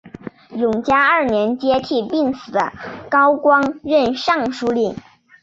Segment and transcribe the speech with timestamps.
[0.55, 2.73] 永嘉二年接替病死的
[3.07, 4.95] 高光任尚书令。